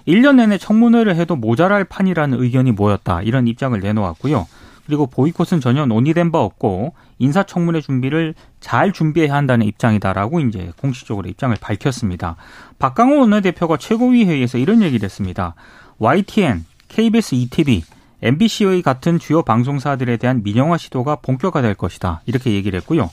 1년 0.07 0.35
내내 0.35 0.57
청문회를 0.57 1.15
해도 1.15 1.35
모자랄 1.35 1.85
판이라는 1.85 2.39
의견이 2.39 2.71
모였다. 2.71 3.23
이런 3.23 3.47
입장을 3.47 3.77
내놓았고요. 3.77 4.47
그리고 4.85 5.07
보이콧은 5.07 5.59
전혀 5.59 5.85
논의된 5.85 6.31
바 6.31 6.39
없고 6.39 6.93
인사청문회 7.19 7.81
준비를 7.81 8.35
잘 8.59 8.91
준비해야 8.91 9.33
한다는 9.33 9.65
입장이다라고 9.65 10.39
이제 10.41 10.71
공식적으로 10.81 11.29
입장을 11.29 11.55
밝혔습니다. 11.59 12.35
박강호 12.79 13.19
원내대표가 13.19 13.77
최고위 13.77 14.25
회의에서 14.25 14.57
이런 14.57 14.81
얘기를 14.81 15.03
했습니다. 15.05 15.55
YTN, 16.01 16.65
KBS 16.88 17.36
ETV, 17.36 17.84
MBC의 18.24 18.81
같은 18.81 19.20
주요 19.20 19.43
방송사들에 19.43 20.17
대한 20.17 20.41
민영화 20.41 20.77
시도가 20.77 21.17
본격화될 21.17 21.75
것이다. 21.75 22.24
이렇게 22.25 22.53
얘기를 22.53 22.79
했고요. 22.79 23.12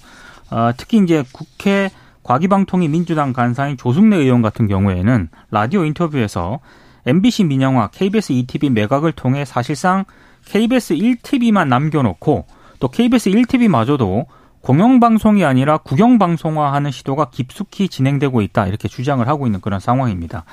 어, 0.51 0.71
특히 0.75 0.97
이제 0.97 1.23
국회 1.31 1.91
과기방통위 2.23 2.89
민주당 2.89 3.35
간사인 3.35 3.77
조승래 3.77 4.17
의원 4.17 4.41
같은 4.41 4.67
경우에는 4.67 5.29
라디오 5.51 5.85
인터뷰에서 5.85 6.61
MBC 7.05 7.45
민영화, 7.45 7.89
KBS 7.89 8.33
ETV 8.33 8.71
매각을 8.71 9.13
통해 9.13 9.45
사실상 9.45 10.07
KBS 10.47 10.95
1TV만 10.95 11.69
남겨놓고 11.69 12.47
또 12.81 12.89
KBS 12.89 13.31
1TV마저도 13.33 14.25
공영방송이 14.63 15.45
아니라 15.45 15.77
국영방송화하는 15.79 16.91
시도가 16.91 17.31
깊숙이 17.31 17.89
진행되고 17.89 18.41
있다 18.43 18.67
이렇게 18.67 18.89
주장을 18.89 19.27
하고 19.29 19.47
있는 19.47 19.61
그런 19.61 19.79
상황입니다. 19.79 20.45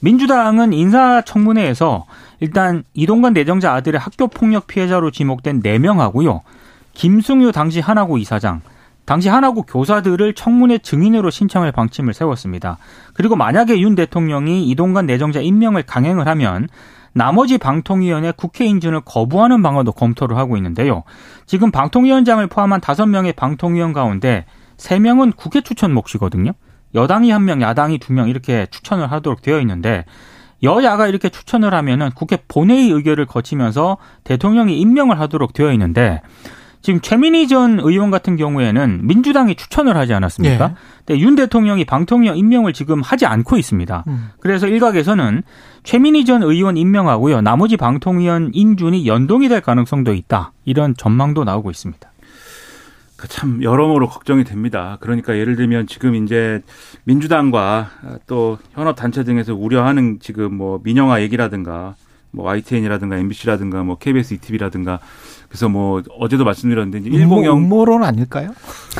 민주당은 0.00 0.72
인사청문회에서 0.72 2.06
일단 2.40 2.84
이동관 2.94 3.34
내정자 3.34 3.72
아들의 3.74 4.00
학교 4.00 4.28
폭력 4.28 4.66
피해자로 4.66 5.10
지목된 5.10 5.62
4명하고요. 5.62 6.40
김승유 6.94 7.52
당시 7.52 7.80
하나고 7.80 8.18
이사장, 8.18 8.62
당시 9.04 9.28
하나고 9.28 9.62
교사들을 9.62 10.34
청문회 10.34 10.78
증인으로 10.78 11.30
신청할 11.30 11.72
방침을 11.72 12.14
세웠습니다. 12.14 12.78
그리고 13.12 13.36
만약에 13.36 13.78
윤 13.80 13.94
대통령이 13.94 14.68
이동관 14.70 15.06
내정자 15.06 15.40
임명을 15.40 15.82
강행을 15.82 16.26
하면 16.28 16.68
나머지 17.12 17.58
방통위원회 17.58 18.32
국회 18.36 18.64
인준을 18.66 19.00
거부하는 19.00 19.62
방안도 19.62 19.92
검토를 19.92 20.36
하고 20.36 20.56
있는데요. 20.56 21.02
지금 21.44 21.70
방통위원장을 21.70 22.46
포함한 22.46 22.80
다섯 22.80 23.06
명의 23.06 23.32
방통위원 23.32 23.92
가운데 23.92 24.44
세 24.76 24.98
명은 24.98 25.32
국회 25.32 25.60
추천 25.60 25.92
몫이거든요. 25.92 26.52
여당이 26.94 27.30
한 27.30 27.44
명, 27.44 27.62
야당이 27.62 27.98
두 27.98 28.12
명 28.12 28.28
이렇게 28.28 28.66
추천을 28.70 29.10
하도록 29.12 29.40
되어 29.42 29.60
있는데 29.60 30.04
여야가 30.62 31.06
이렇게 31.06 31.28
추천을 31.28 31.72
하면은 31.74 32.10
국회 32.14 32.38
본회의 32.48 32.90
의결을 32.90 33.26
거치면서 33.26 33.96
대통령이 34.24 34.78
임명을 34.78 35.18
하도록 35.20 35.52
되어 35.52 35.72
있는데 35.72 36.20
지금 36.82 37.00
최민희 37.00 37.46
전 37.46 37.78
의원 37.80 38.10
같은 38.10 38.36
경우에는 38.36 39.00
민주당이 39.06 39.54
추천을 39.54 39.96
하지 39.98 40.14
않았습니까? 40.14 40.64
예. 40.64 40.74
근데 41.04 41.20
윤 41.20 41.34
대통령이 41.34 41.84
방통위원 41.84 42.38
임명을 42.38 42.72
지금 42.72 43.02
하지 43.02 43.26
않고 43.26 43.58
있습니다. 43.58 44.04
음. 44.06 44.30
그래서 44.40 44.66
일각에서는 44.66 45.42
최민희 45.82 46.24
전 46.24 46.42
의원 46.42 46.78
임명하고요. 46.78 47.42
나머지 47.42 47.76
방통위원 47.76 48.50
인준이 48.54 49.06
연동이 49.06 49.48
될 49.48 49.60
가능성도 49.60 50.14
있다. 50.14 50.52
이런 50.64 50.94
전망도 50.96 51.44
나오고 51.44 51.70
있습니다. 51.70 52.09
그참 53.20 53.62
여러모로 53.62 54.08
걱정이 54.08 54.44
됩니다. 54.44 54.96
그러니까 55.00 55.36
예를 55.36 55.54
들면 55.54 55.86
지금 55.86 56.14
이제 56.14 56.62
민주당과 57.04 57.90
또 58.26 58.56
현업 58.72 58.96
단체 58.96 59.24
등에서 59.24 59.54
우려하는 59.54 60.20
지금 60.20 60.54
뭐 60.54 60.80
민영화 60.82 61.20
얘기라든가 61.20 61.96
뭐 62.30 62.46
YTN이라든가 62.46 63.18
MBC라든가 63.18 63.82
뭐 63.82 63.98
KBS 63.98 64.34
ETV라든가 64.34 65.00
그래서 65.48 65.68
뭐 65.68 66.00
어제도 66.18 66.44
말씀드렸는데 66.44 67.10
1공형 67.10 67.56
음모론 67.56 68.04
아닐까요? 68.04 68.54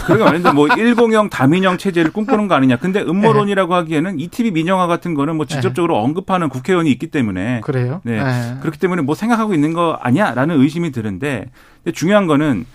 그런 0.05 0.29
아닌데 0.29 0.53
뭐 0.53 0.67
1공형 0.67 1.31
다민영 1.31 1.79
체제를 1.79 2.13
꿈꾸는 2.13 2.47
거 2.49 2.57
아니냐. 2.57 2.77
근데 2.77 3.01
음모론이라고 3.01 3.73
하기에는 3.73 4.21
ETV 4.21 4.51
민영화 4.51 4.87
같은 4.87 5.15
거는 5.15 5.37
뭐 5.37 5.47
직접적으로 5.47 5.95
네. 5.95 6.01
언급하는 6.01 6.51
국회의원이 6.51 6.91
있기 6.91 7.07
때문에 7.07 7.63
그래요? 7.63 8.03
네. 8.05 8.23
네. 8.23 8.57
그렇기 8.61 8.79
때문에 8.79 9.01
뭐 9.01 9.15
생각하고 9.15 9.55
있는 9.55 9.73
거 9.73 9.97
아니야라는 10.03 10.61
의심이 10.61 10.91
드는데 10.91 11.47
근데 11.83 11.95
중요한 11.95 12.27
거는 12.27 12.67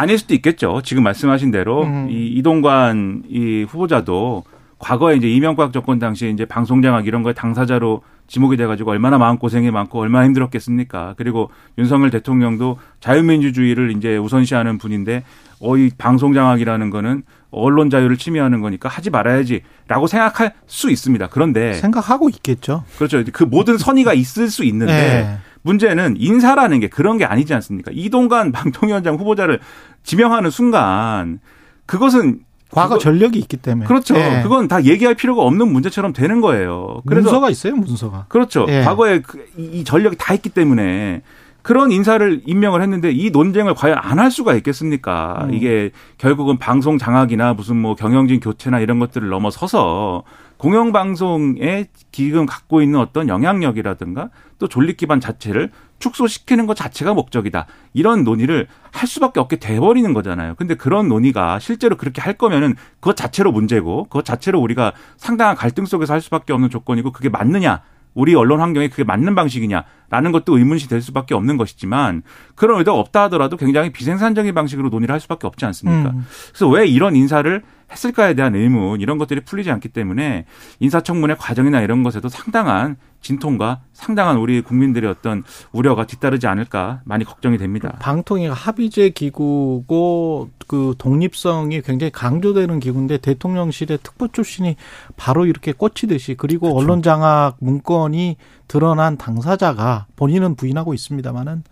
아닐 0.00 0.16
수도 0.16 0.32
있겠죠. 0.32 0.80
지금 0.82 1.02
말씀하신 1.02 1.50
대로 1.50 1.82
음. 1.82 2.08
이 2.10 2.28
이동관 2.28 3.24
이 3.28 3.66
후보자도 3.68 4.44
과거에 4.78 5.16
이제 5.16 5.28
이명박 5.28 5.74
정권 5.74 5.98
당시에 5.98 6.30
이제 6.30 6.46
방송장악 6.46 7.06
이런 7.06 7.22
거에 7.22 7.34
당사자로 7.34 8.00
지목이 8.26 8.56
돼가지고 8.56 8.92
얼마나 8.92 9.18
마음고생이 9.18 9.70
많고 9.70 10.00
얼마나 10.00 10.24
힘들었겠습니까. 10.24 11.14
그리고 11.18 11.50
윤석열 11.76 12.08
대통령도 12.08 12.78
자유민주주의를 13.00 13.94
이제 13.94 14.16
우선시하는 14.16 14.78
분인데 14.78 15.22
어, 15.60 15.76
이 15.76 15.90
방송장악이라는 15.98 16.88
거는 16.88 17.22
언론 17.50 17.90
자유를 17.90 18.16
침해하는 18.16 18.62
거니까 18.62 18.88
하지 18.88 19.10
말아야지라고 19.10 20.06
생각할 20.06 20.54
수 20.66 20.90
있습니다. 20.90 21.26
그런데 21.26 21.74
생각하고 21.74 22.30
있겠죠. 22.30 22.84
그렇죠. 22.96 23.22
그 23.32 23.44
모든 23.44 23.76
선의가 23.76 24.14
있을 24.14 24.48
수 24.48 24.64
있는데 24.64 24.94
네. 24.94 25.38
문제는 25.62 26.16
인사라는 26.18 26.80
게 26.80 26.88
그런 26.88 27.18
게 27.18 27.24
아니지 27.24 27.54
않습니까? 27.54 27.90
이동관 27.94 28.52
방통위원장 28.52 29.16
후보자를 29.16 29.60
지명하는 30.02 30.50
순간 30.50 31.40
그것은 31.86 32.40
과거 32.70 32.90
그거, 32.90 32.98
전력이 33.00 33.38
있기 33.40 33.56
때문에. 33.56 33.86
그렇죠. 33.86 34.14
예. 34.16 34.40
그건 34.44 34.68
다 34.68 34.84
얘기할 34.84 35.16
필요가 35.16 35.42
없는 35.42 35.72
문제처럼 35.72 36.12
되는 36.12 36.40
거예요. 36.40 37.02
그래서 37.04 37.24
문서가 37.24 37.50
있어요, 37.50 37.74
문서가. 37.74 38.26
그렇죠. 38.28 38.64
예. 38.68 38.82
과거에 38.82 39.20
그, 39.22 39.44
이 39.56 39.82
전력이 39.82 40.16
다 40.16 40.34
있기 40.34 40.50
때문에 40.50 41.22
그런 41.62 41.90
인사를 41.90 42.42
임명을 42.46 42.80
했는데 42.80 43.10
이 43.10 43.30
논쟁을 43.30 43.74
과연 43.74 43.98
안 44.00 44.20
할 44.20 44.30
수가 44.30 44.54
있겠습니까? 44.54 45.46
음. 45.48 45.54
이게 45.54 45.90
결국은 46.16 46.58
방송 46.58 46.96
장악이나 46.96 47.54
무슨 47.54 47.76
뭐 47.76 47.94
경영진 47.96 48.38
교체나 48.38 48.78
이런 48.80 48.98
것들을 49.00 49.28
넘어서서 49.28 50.22
공영방송에 50.60 51.86
지금 52.12 52.44
갖고 52.44 52.82
있는 52.82 53.00
어떤 53.00 53.28
영향력이라든가 53.28 54.28
또 54.58 54.68
존립 54.68 54.98
기반 54.98 55.18
자체를 55.18 55.70
축소시키는 56.00 56.66
것 56.66 56.74
자체가 56.74 57.14
목적이다. 57.14 57.66
이런 57.94 58.24
논의를 58.24 58.66
할 58.92 59.08
수밖에 59.08 59.40
없게 59.40 59.56
돼버리는 59.56 60.12
거잖아요. 60.12 60.56
근데 60.56 60.74
그런 60.74 61.08
논의가 61.08 61.60
실제로 61.60 61.96
그렇게 61.96 62.20
할 62.20 62.34
거면은 62.34 62.74
그것 63.00 63.16
자체로 63.16 63.52
문제고 63.52 64.04
그것 64.04 64.26
자체로 64.26 64.60
우리가 64.60 64.92
상당한 65.16 65.56
갈등 65.56 65.86
속에서 65.86 66.12
할 66.12 66.20
수밖에 66.20 66.52
없는 66.52 66.68
조건이고 66.68 67.10
그게 67.12 67.30
맞느냐. 67.30 67.80
우리 68.12 68.34
언론 68.34 68.60
환경에 68.60 68.88
그게 68.88 69.04
맞는 69.04 69.34
방식이냐라는 69.34 70.32
것도 70.32 70.58
의문시 70.58 70.88
될 70.88 71.00
수밖에 71.00 71.34
없는 71.34 71.56
것이지만 71.56 72.22
그런 72.54 72.78
의도가 72.80 72.98
없다 72.98 73.22
하더라도 73.24 73.56
굉장히 73.56 73.92
비생산적인 73.92 74.52
방식으로 74.52 74.90
논의를 74.90 75.12
할 75.12 75.20
수밖에 75.20 75.46
없지 75.46 75.64
않습니까? 75.66 76.10
음. 76.10 76.26
그래서 76.48 76.68
왜 76.68 76.86
이런 76.86 77.16
인사를 77.16 77.62
했을까에 77.92 78.34
대한 78.34 78.54
의문 78.54 79.00
이런 79.00 79.18
것들이 79.18 79.40
풀리지 79.40 79.70
않기 79.70 79.88
때문에 79.88 80.46
인사청문회 80.78 81.34
과정이나 81.34 81.80
이런 81.80 82.02
것에도 82.02 82.28
상당한 82.28 82.96
진통과 83.20 83.80
상당한 83.92 84.38
우리 84.38 84.62
국민들의 84.62 85.10
어떤 85.10 85.42
우려가 85.72 86.06
뒤따르지 86.06 86.46
않을까 86.46 87.02
많이 87.04 87.24
걱정이 87.24 87.58
됩니다. 87.58 87.96
방통위가 88.00 88.54
합의제 88.54 89.10
기구고 89.10 90.48
그 90.66 90.94
독립성이 90.96 91.82
굉장히 91.82 92.10
강조되는 92.10 92.80
기구인데 92.80 93.18
대통령실의 93.18 93.98
특보 94.02 94.28
출신이 94.28 94.76
바로 95.16 95.44
이렇게 95.44 95.72
꽂히듯이 95.72 96.34
그리고 96.36 96.68
그렇죠. 96.68 96.84
언론 96.84 97.02
장악 97.02 97.56
문건이 97.58 98.36
드러난 98.68 99.18
당사자가 99.18 100.06
본인은 100.16 100.54
부인하고 100.54 100.94
있습니다만은 100.94 101.64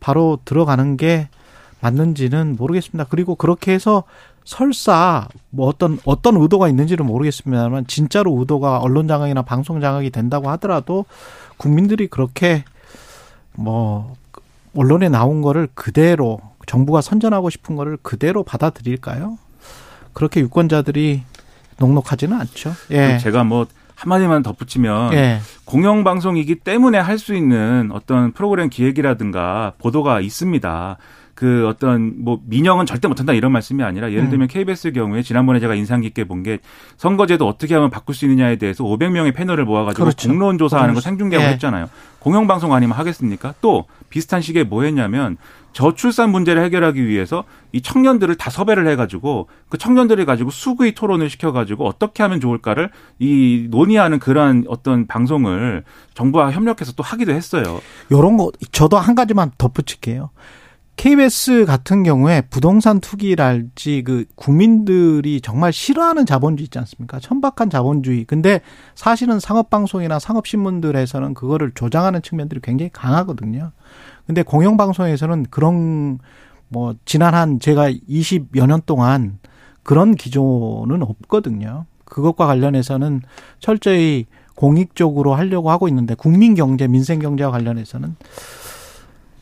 바로 0.00 0.38
들어가는 0.44 0.96
게 0.96 1.28
맞는지는 1.80 2.56
모르겠습니다. 2.56 3.06
그리고 3.10 3.34
그렇게 3.34 3.72
해서 3.72 4.04
설사 4.48 5.28
뭐 5.50 5.68
어떤 5.68 5.98
어떤 6.06 6.38
의도가 6.38 6.70
있는지는 6.70 7.04
모르겠습니다만 7.04 7.86
진짜로 7.86 8.34
의도가 8.38 8.78
언론 8.78 9.06
장악이나 9.06 9.42
방송 9.42 9.78
장악이 9.78 10.08
된다고 10.08 10.48
하더라도 10.52 11.04
국민들이 11.58 12.06
그렇게 12.06 12.64
뭐 13.52 14.16
언론에 14.74 15.10
나온 15.10 15.42
거를 15.42 15.68
그대로 15.74 16.40
정부가 16.66 17.02
선전하고 17.02 17.50
싶은 17.50 17.76
거를 17.76 17.98
그대로 18.00 18.42
받아들일까요? 18.42 19.36
그렇게 20.14 20.40
유권자들이 20.40 21.24
녹록하지는 21.76 22.40
않죠. 22.40 22.72
예. 22.90 23.18
제가 23.18 23.44
뭐 23.44 23.66
한마디만 23.96 24.42
덧붙이면 24.44 25.12
예. 25.12 25.40
공영방송이기 25.66 26.60
때문에 26.60 26.96
할 26.98 27.18
수 27.18 27.34
있는 27.34 27.90
어떤 27.92 28.32
프로그램 28.32 28.70
기획이라든가 28.70 29.74
보도가 29.76 30.20
있습니다. 30.20 30.96
그 31.38 31.68
어떤 31.68 32.14
뭐 32.24 32.40
민영은 32.46 32.84
절대 32.84 33.06
못한다 33.06 33.32
이런 33.32 33.52
말씀이 33.52 33.84
아니라 33.84 34.10
예를 34.10 34.28
들면 34.28 34.48
KBS 34.48 34.90
경우에 34.90 35.22
지난번에 35.22 35.60
제가 35.60 35.76
인상 35.76 36.00
깊게 36.00 36.24
본 36.24 36.42
게 36.42 36.58
선거제도 36.96 37.46
어떻게 37.46 37.74
하면 37.74 37.90
바꿀 37.90 38.16
수 38.16 38.24
있느냐에 38.24 38.56
대해서 38.56 38.82
500명의 38.82 39.32
패널을 39.34 39.64
모아가지고 39.64 40.02
그렇죠. 40.02 40.28
공론 40.28 40.58
조사하는 40.58 40.94
거 40.94 41.00
그렇죠. 41.00 41.04
생중계하고 41.10 41.46
예. 41.48 41.52
했잖아요. 41.52 41.88
공영방송 42.18 42.74
아니면 42.74 42.96
하겠습니까? 42.98 43.54
또 43.60 43.84
비슷한 44.08 44.40
시기에 44.40 44.64
뭐 44.64 44.82
했냐면 44.82 45.36
저출산 45.74 46.30
문제를 46.30 46.64
해결하기 46.64 47.06
위해서 47.06 47.44
이 47.70 47.82
청년들을 47.82 48.34
다 48.34 48.50
섭외를 48.50 48.88
해가지고 48.88 49.48
그 49.68 49.78
청년들을 49.78 50.24
가지고 50.26 50.50
수구의 50.50 50.92
토론을 50.96 51.30
시켜가지고 51.30 51.86
어떻게 51.86 52.24
하면 52.24 52.40
좋을까를 52.40 52.90
이 53.20 53.68
논의하는 53.70 54.18
그러한 54.18 54.64
어떤 54.66 55.06
방송을 55.06 55.84
정부와 56.14 56.50
협력해서 56.50 56.92
또 56.92 57.04
하기도 57.04 57.30
했어요. 57.32 57.80
요런 58.10 58.36
거 58.38 58.50
저도 58.72 58.96
한 58.98 59.14
가지만 59.14 59.52
덧붙일게요. 59.56 60.30
KBS 60.98 61.64
같은 61.64 62.02
경우에 62.02 62.42
부동산 62.50 62.98
투기랄지 62.98 64.02
그 64.02 64.24
국민들이 64.34 65.40
정말 65.40 65.72
싫어하는 65.72 66.26
자본주의 66.26 66.64
있지 66.64 66.76
않습니까? 66.80 67.20
천박한 67.20 67.70
자본주의. 67.70 68.24
근데 68.24 68.60
사실은 68.96 69.38
상업방송이나 69.38 70.18
상업신문들에서는 70.18 71.34
그거를 71.34 71.70
조장하는 71.76 72.20
측면들이 72.20 72.60
굉장히 72.60 72.90
강하거든요. 72.92 73.70
근데 74.26 74.42
공영방송에서는 74.42 75.46
그런 75.50 76.18
뭐 76.66 76.96
지난 77.04 77.32
한 77.32 77.60
제가 77.60 77.90
20여 77.92 78.66
년 78.66 78.82
동안 78.84 79.38
그런 79.84 80.16
기조는 80.16 81.04
없거든요. 81.04 81.86
그것과 82.06 82.46
관련해서는 82.46 83.22
철저히 83.60 84.26
공익적으로 84.56 85.36
하려고 85.36 85.70
하고 85.70 85.86
있는데 85.86 86.16
국민 86.16 86.56
경제, 86.56 86.88
민생 86.88 87.20
경제와 87.20 87.52
관련해서는 87.52 88.16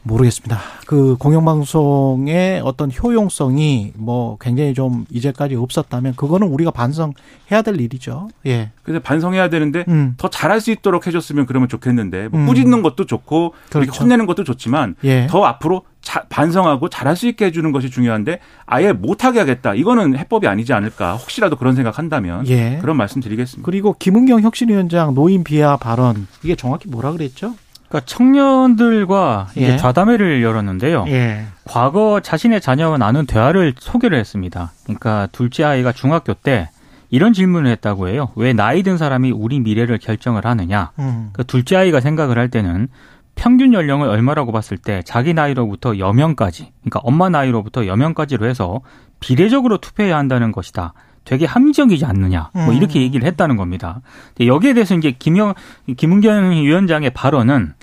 모르겠습니다. 0.07 0.59
그 0.87 1.17
공영방송의 1.19 2.61
어떤 2.65 2.91
효용성이 2.93 3.93
뭐 3.97 4.37
굉장히 4.41 4.73
좀 4.75 5.05
이제까지 5.11 5.57
없었다면 5.57 6.15
그거는 6.17 6.47
우리가 6.49 6.71
반성해야 6.71 7.63
될 7.65 7.81
일이죠. 7.81 8.29
예. 8.47 8.71
그래서 8.83 9.01
반성해야 9.03 9.49
되는데 9.49 9.85
음. 9.89 10.15
더 10.17 10.29
잘할 10.29 10.61
수 10.61 10.71
있도록 10.71 11.07
해줬으면 11.07 11.47
그러면 11.47 11.69
좋겠는데 11.69 12.29
뭐 12.29 12.41
음. 12.41 12.47
꾸짖는 12.47 12.83
것도 12.83 13.07
좋고 13.07 13.55
이렇게 13.71 13.87
그렇죠. 13.87 14.03
혼내는 14.05 14.27
것도 14.27 14.45
좋지만 14.45 14.95
예. 15.05 15.27
더 15.29 15.45
앞으로 15.45 15.83
자- 16.01 16.25
반성하고 16.29 16.89
잘할 16.89 17.17
수 17.17 17.27
있게 17.27 17.47
해주는 17.47 17.71
것이 17.73 17.91
중요한데 17.91 18.39
아예 18.65 18.93
못하게 18.93 19.41
하겠다 19.41 19.75
이거는 19.75 20.17
해법이 20.17 20.47
아니지 20.47 20.73
않을까 20.73 21.17
혹시라도 21.17 21.57
그런 21.57 21.75
생각한다면 21.75 22.47
예. 22.47 22.79
그런 22.81 22.97
말씀 22.97 23.21
드리겠습니다. 23.21 23.67
그리고 23.67 23.97
김은경 23.99 24.41
혁신위원장 24.43 25.15
노인 25.15 25.43
비하 25.43 25.77
발언 25.77 26.29
이게 26.45 26.55
정확히 26.55 26.89
뭐라 26.89 27.11
그랬죠? 27.11 27.55
그러니까 27.89 28.07
청년들과 28.07 29.49
예. 29.57 29.77
좌담회를 29.77 30.43
열었는데요. 30.43 31.05
예. 31.09 31.45
과거 31.65 32.21
자신의 32.21 32.61
자녀와 32.61 32.99
나눈 32.99 33.27
대화를 33.27 33.75
소개를 33.79 34.19
했습니다. 34.19 34.73
그러니까 34.85 35.29
둘째 35.33 35.65
아이가 35.65 35.93
중학교 35.93 36.35
때 36.35 36.69
이런 37.11 37.33
질문을 37.33 37.71
했다고 37.73 38.09
해요. 38.09 38.31
왜 38.35 38.53
나이 38.53 38.83
든 38.83 38.99
사람이 38.99 39.31
우리 39.31 39.61
미래를 39.61 39.99
결정을 39.99 40.45
하느냐? 40.45 40.91
음. 40.99 41.31
그 41.33 41.45
둘째 41.45 41.77
아이가 41.77 42.01
생각을 42.01 42.39
할 42.39 42.49
때는 42.49 42.89
평균 43.37 43.75
연령을 43.75 44.09
얼마라고 44.09 44.51
봤을 44.51 44.79
때 44.79 45.03
자기 45.05 45.35
나이로부터 45.35 45.99
여명까지, 45.99 46.73
그러니까 46.81 47.01
엄마 47.01 47.29
나이로부터 47.29 47.87
여명까지로 47.87 48.47
해서 48.47 48.81
비례적으로 49.21 49.79
투표해야 49.79 50.17
한다는 50.17 50.53
것이다. 50.53 50.95
되게 51.27 51.45
합리적이지 51.45 52.07
않느냐. 52.07 52.51
뭐 52.55 52.69
음. 52.69 52.73
이렇게 52.75 53.03
얘기를 53.03 53.27
했다는 53.27 53.57
겁니다. 53.57 54.01
여기에 54.41 54.73
대해서 54.75 54.95
이제 54.95 55.15
김영, 55.19 55.55
김은경 55.97 56.53
위원장의 56.53 57.11
발언은 57.11 57.75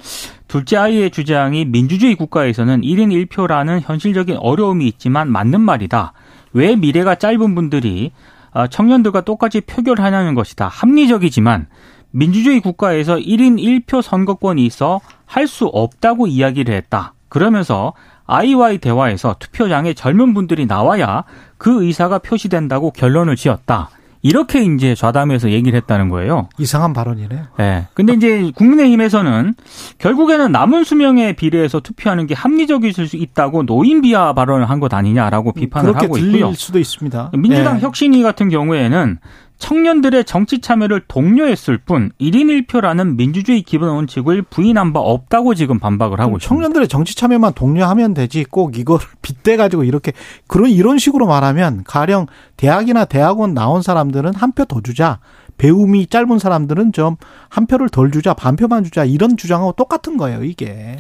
둘째 0.48 0.78
아이의 0.78 1.12
주장이 1.12 1.66
민주주의 1.66 2.16
국가에서는 2.16 2.82
1인 2.82 3.28
1표라는 3.28 3.82
현실적인 3.82 4.38
어려움이 4.40 4.88
있지만 4.88 5.30
맞는 5.30 5.62
말이다. 5.62 6.14
왜 6.54 6.76
미래가 6.76 7.16
짧은 7.16 7.54
분들이 7.54 8.12
아, 8.54 8.68
청년들과 8.68 9.22
똑같이 9.22 9.62
표결하냐는 9.62 10.36
것이다. 10.36 10.68
합리적이지만 10.68 11.68
민주주의 12.12 12.62
국가에서 12.62 13.18
1인 13.18 13.58
1표 13.86 14.02
선거권이 14.02 14.66
있어 14.66 15.02
할 15.26 15.48
수 15.48 15.66
없다고 15.66 16.28
이야기를 16.28 16.74
했다. 16.76 17.14
그러면서 17.28 17.94
아이와의 18.26 18.78
대화에서 18.80 19.36
투표장에 19.40 19.94
젊은 19.94 20.34
분들이 20.34 20.66
나와야 20.66 21.24
그 21.58 21.84
의사가 21.86 22.20
표시된다고 22.20 22.92
결론을 22.92 23.36
지었다. 23.36 23.90
이렇게 24.26 24.64
이제 24.64 24.96
좌담에서 24.96 25.52
얘기를 25.52 25.76
했다는 25.76 26.08
거예요. 26.08 26.48
이상한 26.58 26.94
발언이네요. 26.94 27.44
예. 27.60 27.88
근데 27.94 28.14
이제 28.14 28.52
국민의힘에서는 28.56 29.54
결국에는 29.98 30.50
남은 30.50 30.86
수명에 30.86 31.34
비례해서 31.34 31.82
투표하는 31.82 32.26
게 32.26 32.34
합리적일 32.34 32.94
수 32.94 33.18
있다고 33.18 33.66
노인 33.66 34.00
비하 34.00 34.32
발언을 34.32 34.70
한 34.70 34.80
것 34.80 34.94
아니냐라고 34.94 35.52
비판을 35.52 35.90
그렇게 35.92 36.06
하고 36.06 36.16
들릴 36.16 36.36
있고요. 36.38 36.54
수도 36.54 36.80
있습니다. 36.80 37.32
민주당 37.38 37.76
예. 37.78 37.82
혁신위 37.82 38.24
같은 38.24 38.48
경우에는 38.48 39.18
청년들의 39.64 40.26
정치 40.26 40.60
참여를 40.60 41.04
독려했을 41.08 41.78
뿐 41.78 42.12
1인 42.20 42.68
1표라는 42.68 43.16
민주주의 43.16 43.62
기본 43.62 43.88
원칙을 43.90 44.42
부인한 44.42 44.92
바 44.92 45.00
없다고 45.00 45.56
지금 45.56 45.80
반박을 45.80 46.20
하고 46.20 46.36
있습니다. 46.36 46.48
청년들의 46.50 46.90
정치 46.90 47.16
참여만 47.16 47.54
독려하면 47.54 48.14
되지 48.14 48.44
꼭 48.44 48.78
이거를 48.78 49.06
빗대 49.24 49.56
가지고 49.56 49.86
이렇게 49.86 50.12
그런 50.48 50.70
이런 50.70 50.98
식으로 50.98 51.28
말하면 51.28 51.86
가령 51.86 52.26
대학이나 52.58 53.06
대학원 53.06 53.54
나온 53.54 53.82
사람들은 53.82 54.36
한 54.36 54.52
표 54.52 54.66
더 54.66 54.82
주자 54.82 55.20
배움이 55.58 56.08
짧은 56.08 56.40
사람들은 56.40 56.92
좀 56.92 57.16
한 57.48 57.66
표를 57.66 57.88
덜 57.88 58.12
주자 58.12 58.34
반 58.34 58.58
표만 58.58 58.84
주자 58.84 59.06
이런 59.06 59.38
주장하고 59.38 59.72
똑같은 59.74 60.18
거예요 60.18 60.44
이게 60.44 60.98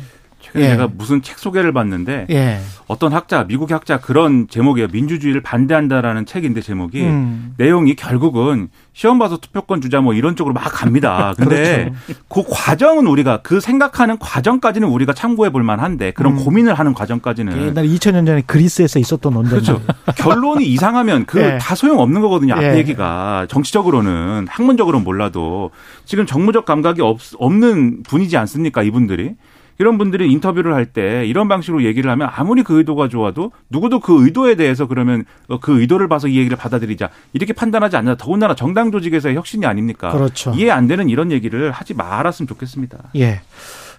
예. 0.55 0.69
제가 0.69 0.89
무슨 0.95 1.21
책 1.21 1.39
소개를 1.39 1.73
봤는데 1.73 2.27
예 2.29 2.59
어떤 2.87 3.13
학자 3.13 3.43
미국의 3.43 3.73
학자 3.73 3.99
그런 3.99 4.47
제목이에요. 4.47 4.87
민주주의를 4.91 5.41
반대한다라는 5.41 6.25
책인데 6.25 6.61
제목이 6.61 7.01
음. 7.01 7.53
내용이 7.57 7.95
결국은 7.95 8.69
시험 8.93 9.17
봐서 9.17 9.37
투표권 9.37 9.81
주자 9.81 10.01
뭐 10.01 10.13
이런 10.13 10.35
쪽으로 10.35 10.53
막 10.53 10.61
갑니다. 10.61 11.33
근데 11.39 11.91
그 12.29 12.43
과정은 12.47 13.07
우리가 13.07 13.41
그 13.41 13.59
생각하는 13.59 14.17
과정까지는 14.19 14.87
우리가 14.87 15.13
참고해 15.13 15.51
볼 15.51 15.63
만한데 15.63 16.11
그런 16.11 16.33
음. 16.33 16.43
고민을 16.43 16.75
하는 16.75 16.93
과정까지는 16.93 17.67
옛날 17.67 17.85
2000년 17.85 18.25
전에 18.25 18.41
그리스에서 18.45 18.99
있었던 18.99 19.33
논쟁 19.33 19.51
그렇죠. 19.51 19.81
결론이 20.17 20.65
이상하면 20.65 21.25
그 21.25 21.39
예. 21.41 21.57
다 21.57 21.75
소용 21.75 21.99
없는 21.99 22.21
거거든요. 22.21 22.53
앞에 22.53 22.73
예. 22.73 22.77
얘기가 22.77 23.47
정치적으로는 23.49 24.47
학문적으로는 24.49 25.03
몰라도 25.03 25.71
지금 26.05 26.25
정무적 26.25 26.65
감각이 26.65 27.01
없, 27.01 27.19
없는 27.37 28.03
분이지 28.03 28.37
않습니까? 28.37 28.83
이분들이. 28.83 29.35
이런 29.79 29.97
분들이 29.97 30.31
인터뷰를 30.31 30.73
할 30.73 30.85
때 30.85 31.25
이런 31.25 31.47
방식으로 31.47 31.83
얘기를 31.85 32.11
하면 32.11 32.29
아무리 32.31 32.61
그 32.63 32.77
의도가 32.77 33.07
좋아도 33.07 33.51
누구도 33.69 33.99
그 33.99 34.23
의도에 34.25 34.55
대해서 34.55 34.85
그러면 34.85 35.23
어, 35.47 35.59
그 35.59 35.79
의도를 35.81 36.07
봐서 36.07 36.27
이 36.27 36.37
얘기를 36.37 36.55
받아들이자 36.57 37.09
이렇게 37.33 37.53
판단하지 37.53 37.95
않나 37.97 38.15
더군다나 38.15 38.53
정당 38.53 38.91
조직에서의 38.91 39.35
혁신이 39.35 39.65
아닙니까? 39.65 40.11
그렇죠. 40.11 40.51
이해 40.55 40.69
안 40.69 40.87
되는 40.87 41.09
이런 41.09 41.31
얘기를 41.31 41.71
하지 41.71 41.93
말았으면 41.93 42.47
좋겠습니다. 42.47 42.97
예 43.15 43.41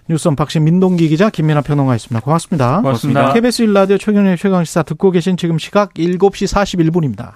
뉴스 0.07 0.27
언박싱 0.27 0.63
민동기 0.63 1.09
기자 1.09 1.29
김민하 1.31 1.61
평론가였습니다 1.61 2.23
고맙습니다. 2.23 2.81
고맙습니다. 2.81 3.33
KBS 3.33 3.63
일라디오 3.63 3.97
최경영의 3.97 4.37
최강시사 4.37 4.83
듣고 4.83 5.09
계신 5.09 5.35
지금 5.35 5.57
시각 5.57 5.95
7시 5.95 6.45
41분입니다. 6.53 7.31